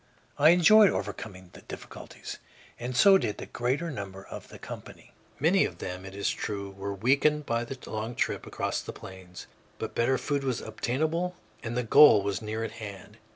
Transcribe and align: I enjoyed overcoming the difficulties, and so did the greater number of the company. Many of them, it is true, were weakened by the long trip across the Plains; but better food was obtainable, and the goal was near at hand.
I 0.39 0.49
enjoyed 0.49 0.89
overcoming 0.89 1.51
the 1.53 1.61
difficulties, 1.61 2.39
and 2.79 2.97
so 2.97 3.19
did 3.19 3.37
the 3.37 3.45
greater 3.45 3.91
number 3.91 4.25
of 4.25 4.47
the 4.47 4.57
company. 4.57 5.11
Many 5.39 5.63
of 5.63 5.77
them, 5.77 6.05
it 6.07 6.15
is 6.15 6.31
true, 6.31 6.71
were 6.71 6.91
weakened 6.95 7.45
by 7.45 7.65
the 7.65 7.77
long 7.87 8.15
trip 8.15 8.47
across 8.47 8.81
the 8.81 8.93
Plains; 8.93 9.45
but 9.77 9.93
better 9.93 10.17
food 10.17 10.43
was 10.43 10.59
obtainable, 10.59 11.35
and 11.61 11.77
the 11.77 11.83
goal 11.83 12.23
was 12.23 12.41
near 12.41 12.63
at 12.63 12.71
hand. 12.81 13.17